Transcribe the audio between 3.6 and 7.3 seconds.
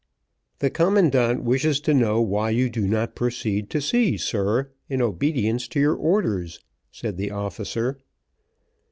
to sea, sir, in obedience to your orders," said the